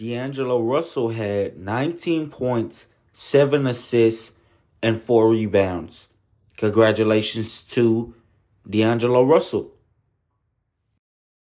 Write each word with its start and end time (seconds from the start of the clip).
D'Angelo 0.00 0.62
Russell 0.62 1.10
had 1.10 1.58
19 1.58 2.30
points, 2.30 2.86
7 3.12 3.66
assists, 3.66 4.32
and 4.82 4.98
4 4.98 5.28
rebounds. 5.28 6.08
Congratulations 6.56 7.60
to 7.64 8.14
D'Angelo 8.66 9.22
Russell. 9.22 9.72